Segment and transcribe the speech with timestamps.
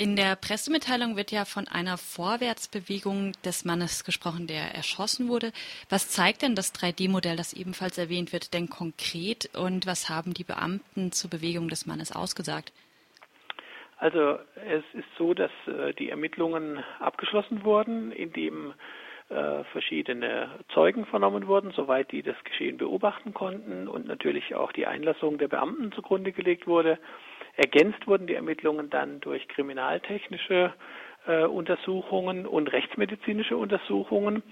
[0.00, 5.52] In der Pressemitteilung wird ja von einer Vorwärtsbewegung des Mannes gesprochen, der erschossen wurde.
[5.90, 10.44] Was zeigt denn das 3D-Modell, das ebenfalls erwähnt wird, denn konkret und was haben die
[10.44, 12.72] Beamten zur Bewegung des Mannes ausgesagt?
[13.98, 18.72] Also es ist so, dass äh, die Ermittlungen abgeschlossen wurden, indem
[19.28, 24.86] äh, verschiedene Zeugen vernommen wurden, soweit die das Geschehen beobachten konnten und natürlich auch die
[24.86, 26.98] Einlassung der Beamten zugrunde gelegt wurde.
[27.56, 30.72] Ergänzt wurden die Ermittlungen dann durch kriminaltechnische
[31.26, 34.42] äh, Untersuchungen und rechtsmedizinische Untersuchungen.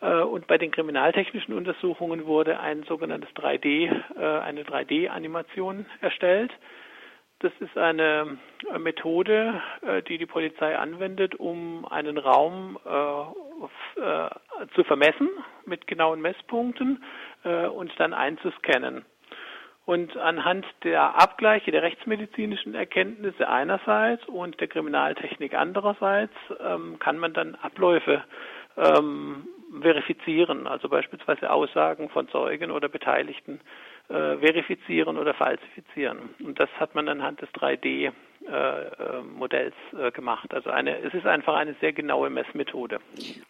[0.00, 6.52] Äh, und bei den kriminaltechnischen Untersuchungen wurde ein sogenanntes 3D, äh, eine 3D-Animation erstellt.
[7.42, 8.38] Das ist eine
[8.78, 14.30] Methode, äh, die die Polizei anwendet, um einen Raum äh, äh,
[14.76, 15.28] zu vermessen
[15.66, 17.02] mit genauen Messpunkten
[17.44, 19.04] und dann einzuscannen.
[19.84, 27.32] Und anhand der Abgleiche der rechtsmedizinischen Erkenntnisse einerseits und der Kriminaltechnik andererseits ähm, kann man
[27.32, 28.22] dann Abläufe
[28.76, 29.48] ähm,
[29.80, 33.60] verifizieren, also beispielsweise Aussagen von Zeugen oder Beteiligten
[34.08, 36.30] äh, verifizieren oder falsifizieren.
[36.44, 38.12] Und das hat man anhand des 3D
[38.46, 40.52] äh, Modells äh, gemacht.
[40.52, 43.00] Also eine, es ist einfach eine sehr genaue Messmethode.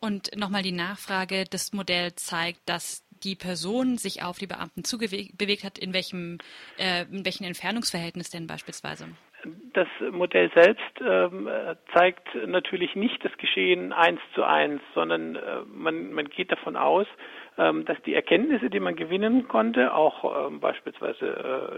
[0.00, 5.64] Und nochmal die Nachfrage, das Modell zeigt, dass die Person sich auf die Beamten zubewegt
[5.64, 6.38] hat, in welchem,
[6.78, 9.08] äh, in welchem Entfernungsverhältnis denn beispielsweise?
[9.72, 11.48] Das Modell selbst ähm,
[11.94, 17.06] zeigt natürlich nicht das Geschehen eins zu eins, sondern äh, man, man geht davon aus,
[17.56, 21.26] ähm, dass die Erkenntnisse, die man gewinnen konnte, auch ähm, beispielsweise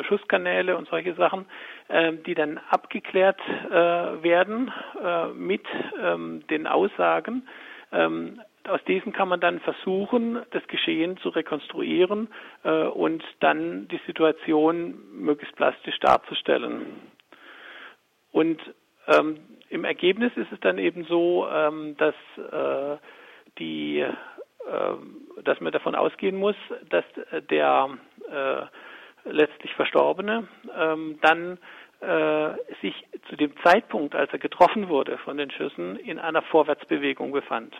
[0.00, 1.46] äh, Schusskanäle und solche Sachen,
[1.88, 5.66] ähm, die dann abgeklärt äh, werden äh, mit
[6.02, 7.46] ähm, den Aussagen,
[7.92, 12.28] ähm, aus diesen kann man dann versuchen, das Geschehen zu rekonstruieren
[12.64, 16.86] äh, und dann die Situation möglichst plastisch darzustellen.
[18.32, 18.60] Und
[19.06, 22.96] ähm, im Ergebnis ist es dann eben so, ähm, dass äh,
[23.58, 24.12] die, äh,
[25.44, 26.56] dass man davon ausgehen muss,
[26.88, 27.04] dass
[27.50, 27.90] der
[28.30, 31.58] äh, letztlich Verstorbene ähm, dann
[32.00, 32.94] äh, sich
[33.28, 37.74] zu dem Zeitpunkt, als er getroffen wurde von den Schüssen, in einer Vorwärtsbewegung befand.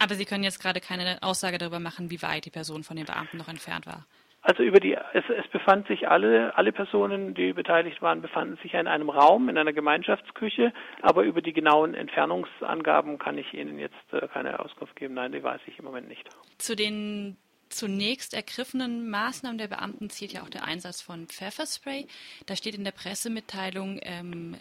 [0.00, 3.06] Aber Sie können jetzt gerade keine Aussage darüber machen, wie weit die Person von den
[3.06, 4.06] Beamten noch entfernt war.
[4.42, 8.72] Also über die, es, es befand sich alle, alle Personen, die beteiligt waren, befanden sich
[8.72, 10.72] in einem Raum, in einer Gemeinschaftsküche,
[11.02, 15.14] aber über die genauen Entfernungsangaben kann ich Ihnen jetzt äh, keine Auskunft geben.
[15.14, 16.26] Nein, die weiß ich im Moment nicht.
[16.56, 17.36] Zu den
[17.70, 22.06] zunächst ergriffenen Maßnahmen der Beamten zählt ja auch der Einsatz von Pfefferspray.
[22.46, 24.56] Da steht in der Pressemitteilung ähm,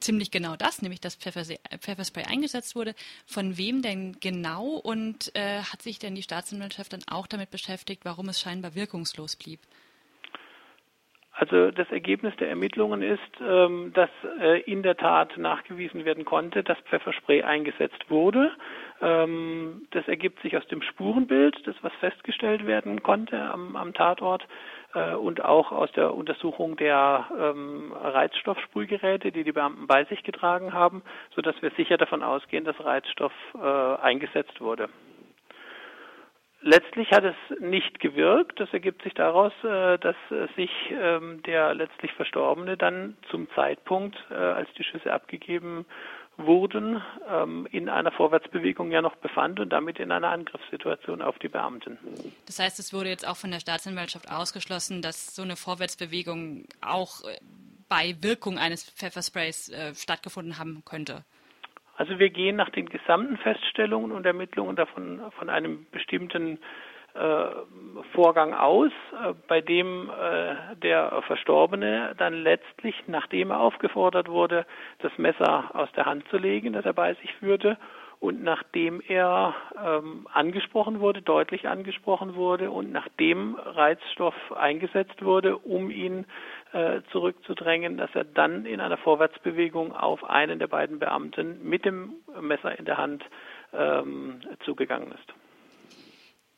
[0.00, 2.94] ziemlich genau das, nämlich dass Pfefferspray eingesetzt wurde.
[3.26, 8.04] Von wem denn genau und äh, hat sich denn die Staatsanwaltschaft dann auch damit beschäftigt,
[8.04, 9.60] warum es scheinbar wirkungslos blieb?
[11.34, 16.62] Also das Ergebnis der Ermittlungen ist, ähm, dass äh, in der Tat nachgewiesen werden konnte,
[16.62, 18.52] dass Pfefferspray eingesetzt wurde.
[19.00, 24.46] Ähm, das ergibt sich aus dem Spurenbild, das was festgestellt werden konnte am, am Tatort
[24.94, 30.74] äh, und auch aus der Untersuchung der ähm, Reizstoffsprühgeräte, die die Beamten bei sich getragen
[30.74, 31.02] haben,
[31.34, 34.90] sodass wir sicher davon ausgehen, dass Reizstoff äh, eingesetzt wurde.
[36.64, 38.60] Letztlich hat es nicht gewirkt.
[38.60, 40.14] Das ergibt sich daraus, äh, dass
[40.54, 45.84] sich ähm, der letztlich Verstorbene dann zum Zeitpunkt, äh, als die Schüsse abgegeben
[46.36, 51.48] wurden, ähm, in einer Vorwärtsbewegung ja noch befand und damit in einer Angriffssituation auf die
[51.48, 51.98] Beamten.
[52.46, 57.24] Das heißt, es wurde jetzt auch von der Staatsanwaltschaft ausgeschlossen, dass so eine Vorwärtsbewegung auch
[57.24, 57.38] äh,
[57.88, 61.24] bei Wirkung eines Pfeffersprays stattgefunden haben könnte.
[62.02, 66.58] Also wir gehen nach den gesamten Feststellungen und Ermittlungen davon von einem bestimmten
[67.14, 67.44] äh,
[68.12, 74.66] Vorgang aus, äh, bei dem äh, der Verstorbene dann letztlich, nachdem er aufgefordert wurde,
[74.98, 77.78] das Messer aus der Hand zu legen, das er bei sich führte,
[78.18, 85.90] und nachdem er ähm, angesprochen wurde, deutlich angesprochen wurde und nachdem Reizstoff eingesetzt wurde, um
[85.90, 86.24] ihn
[87.10, 92.78] zurückzudrängen, dass er dann in einer Vorwärtsbewegung auf einen der beiden Beamten mit dem Messer
[92.78, 93.22] in der Hand
[93.72, 95.34] ähm, zugegangen ist.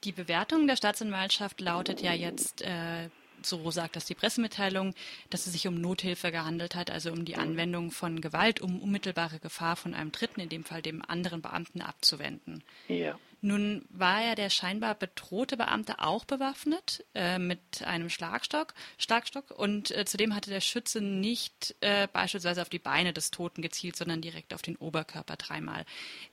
[0.04, 3.08] Die Bewertung der Staatsanwaltschaft lautet ja jetzt äh,
[3.46, 4.94] so sagt das die Pressemitteilung,
[5.30, 9.38] dass es sich um Nothilfe gehandelt hat, also um die Anwendung von Gewalt, um unmittelbare
[9.38, 12.62] Gefahr von einem Dritten, in dem Fall dem anderen Beamten, abzuwenden.
[12.88, 13.18] Ja.
[13.44, 19.90] Nun war ja der scheinbar bedrohte Beamte auch bewaffnet äh, mit einem Schlagstock, Schlagstock und
[19.90, 24.22] äh, zudem hatte der Schütze nicht äh, beispielsweise auf die Beine des Toten gezielt, sondern
[24.22, 25.84] direkt auf den Oberkörper dreimal.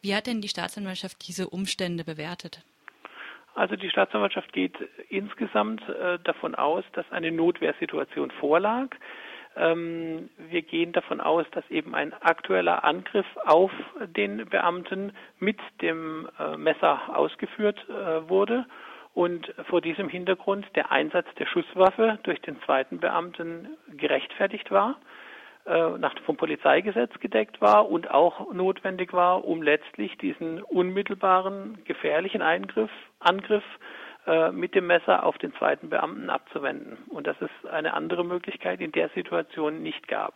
[0.02, 2.62] Wie hat denn die Staatsanwaltschaft diese Umstände bewertet?
[3.54, 4.76] Also die Staatsanwaltschaft geht
[5.10, 8.88] insgesamt äh, davon aus, dass eine Notwehrsituation vorlag.
[9.58, 13.72] Ähm, wir gehen davon aus, dass eben ein aktueller Angriff auf
[14.16, 18.66] den Beamten mit dem äh, Messer ausgeführt äh, wurde
[19.14, 24.96] und vor diesem Hintergrund der Einsatz der Schusswaffe durch den zweiten Beamten gerechtfertigt war,
[25.66, 32.92] nach vom Polizeigesetz gedeckt war und auch notwendig war, um letztlich diesen unmittelbaren gefährlichen Eingriff,
[33.20, 33.64] Angriff
[34.28, 36.98] äh, mit dem Messer auf den zweiten Beamten abzuwenden.
[37.10, 40.36] Und dass es eine andere Möglichkeit in der Situation nicht gab.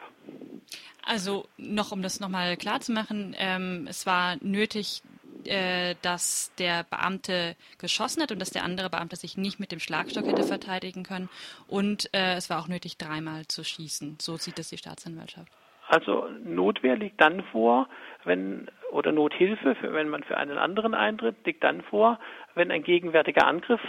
[1.06, 5.04] Also noch, um das nochmal klar zu machen, ähm, es war nötig,
[5.48, 9.80] äh, dass der Beamte geschossen hat und dass der andere Beamte sich nicht mit dem
[9.80, 11.30] Schlagstock hätte verteidigen können.
[11.68, 14.18] Und äh, es war auch nötig, dreimal zu schießen.
[14.20, 15.52] So sieht es die Staatsanwaltschaft.
[15.88, 17.88] Also Notwehr liegt dann vor,
[18.24, 22.20] wenn oder Nothilfe, wenn man für einen anderen eintritt, liegt dann vor,
[22.56, 23.82] wenn ein gegenwärtiger Angriff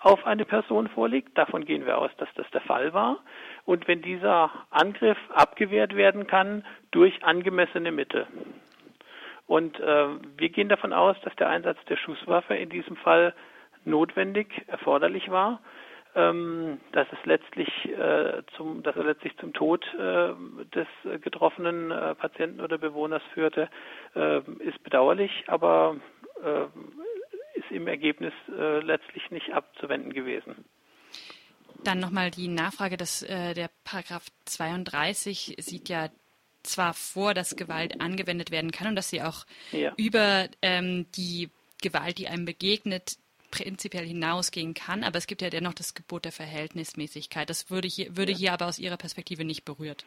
[0.00, 1.36] auf eine Person vorliegt.
[1.36, 3.18] Davon gehen wir aus, dass das der Fall war.
[3.64, 8.26] Und wenn dieser Angriff abgewehrt werden kann durch angemessene Mittel.
[9.46, 13.34] Und äh, wir gehen davon aus, dass der Einsatz der Schusswaffe in diesem Fall
[13.84, 15.60] notwendig, erforderlich war
[16.16, 20.32] ähm, dass es letztlich äh, zum, dass er letztlich zum Tod äh,
[20.74, 20.88] des
[21.20, 23.68] getroffenen äh, Patienten oder Bewohners führte,
[24.14, 25.96] äh, ist bedauerlich, aber
[26.42, 26.64] äh,
[27.58, 30.64] ist im Ergebnis äh, letztlich nicht abzuwenden gewesen.
[31.84, 36.08] Dann nochmal die Nachfrage, dass der Paragraph 32 sieht ja
[36.66, 39.92] zwar vor, dass Gewalt angewendet werden kann und dass sie auch ja.
[39.96, 41.50] über ähm, die
[41.82, 43.16] Gewalt, die einem begegnet,
[43.50, 47.48] prinzipiell hinausgehen kann, aber es gibt ja dennoch das Gebot der Verhältnismäßigkeit.
[47.48, 50.04] Das würde hier, würde hier aber aus Ihrer Perspektive nicht berührt.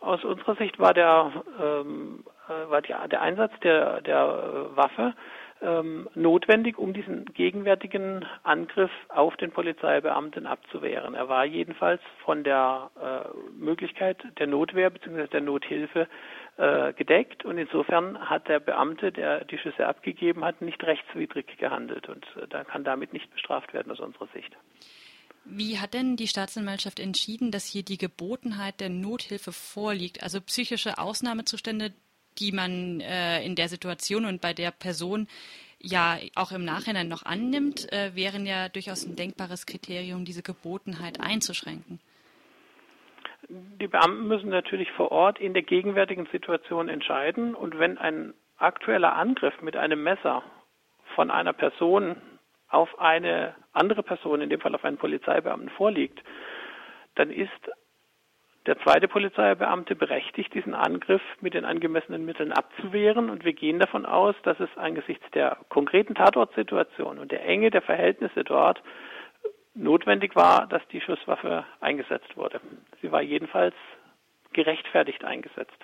[0.00, 5.14] Aus unserer Sicht war der, ähm, äh, war die, der Einsatz der, der Waffe
[5.62, 11.14] ähm, notwendig, um diesen gegenwärtigen Angriff auf den Polizeibeamten abzuwehren.
[11.14, 15.26] Er war jedenfalls von der äh, Möglichkeit der Notwehr bzw.
[15.26, 16.08] der Nothilfe
[16.56, 22.08] äh, gedeckt und insofern hat der Beamte, der die Schüsse abgegeben hat, nicht rechtswidrig gehandelt
[22.08, 24.56] und äh, kann damit nicht bestraft werden aus unserer Sicht.
[25.44, 30.22] Wie hat denn die Staatsanwaltschaft entschieden, dass hier die Gebotenheit der Nothilfe vorliegt?
[30.22, 31.92] Also psychische Ausnahmezustände,
[32.40, 35.28] die man äh, in der Situation und bei der Person
[35.78, 41.20] ja auch im Nachhinein noch annimmt, äh, wären ja durchaus ein denkbares Kriterium, diese Gebotenheit
[41.20, 42.00] einzuschränken.
[43.48, 49.16] Die Beamten müssen natürlich vor Ort in der gegenwärtigen Situation entscheiden und wenn ein aktueller
[49.16, 50.42] Angriff mit einem Messer
[51.14, 52.16] von einer Person
[52.68, 56.22] auf eine andere Person, in dem Fall auf einen Polizeibeamten vorliegt,
[57.16, 57.50] dann ist
[58.66, 63.30] der zweite Polizeibeamte berechtigt, diesen Angriff mit den angemessenen Mitteln abzuwehren.
[63.30, 67.82] Und wir gehen davon aus, dass es angesichts der konkreten Tatortsituation und der Enge der
[67.82, 68.82] Verhältnisse dort
[69.74, 72.60] notwendig war, dass die Schusswaffe eingesetzt wurde.
[73.00, 73.74] Sie war jedenfalls
[74.52, 75.76] gerechtfertigt eingesetzt.